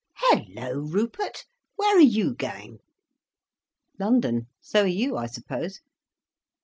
"Hallo, 0.13 0.79
Rupert, 0.79 1.45
where 1.75 1.95
are 1.95 1.99
you 1.99 2.33
going?" 2.33 2.79
"London. 3.99 4.47
So 4.59 4.81
are 4.81 4.87
you, 4.87 5.15
I 5.15 5.27
suppose." 5.27 5.79